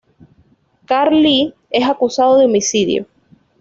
Carl 0.87 1.13
Lee 1.21 1.53
es 1.69 1.87
acusado 1.87 2.39
de 2.39 2.45
homicidio. 2.45 3.05